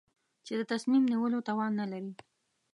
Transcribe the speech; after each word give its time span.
چې 0.45 0.53
د 0.59 0.61
تصمیم 0.71 1.03
نیولو 1.11 1.39
توان 1.47 1.71
نه 1.79 1.85
لري. 1.91 2.13